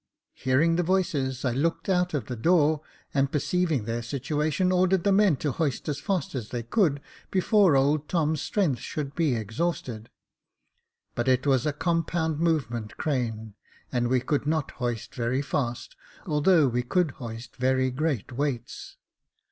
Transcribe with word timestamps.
Hearing 0.33 0.77
the 0.77 0.81
voices, 0.81 1.45
I 1.45 1.51
looked 1.51 1.87
out 1.87 2.15
of 2.15 2.25
the 2.25 2.35
door, 2.35 2.81
and 3.13 3.31
per 3.31 3.37
ceiving 3.37 3.85
their 3.85 4.01
situation, 4.01 4.71
ordered 4.71 5.03
the 5.03 5.11
men 5.11 5.35
to 5.35 5.51
hoist 5.51 5.87
as 5.87 5.99
fast 5.99 6.33
as 6.33 6.49
they 6.49 6.63
could, 6.63 7.01
before 7.29 7.75
old 7.75 8.09
Tom's 8.09 8.41
strength 8.41 8.79
should 8.79 9.13
be 9.13 9.35
exhausted; 9.35 10.09
but 11.13 11.27
it 11.27 11.45
was 11.45 11.67
a 11.67 11.71
compound 11.73 12.39
movement 12.39 12.97
crane, 12.97 13.53
and 13.91 14.07
we 14.07 14.21
could 14.21 14.47
not 14.47 14.71
hoist 14.71 15.13
very 15.13 15.43
fast, 15.43 15.95
although 16.25 16.67
we 16.67 16.81
could 16.81 17.11
hoist 17.11 17.55
very 17.57 17.91
great 17.91 18.31
weights. 18.31 18.97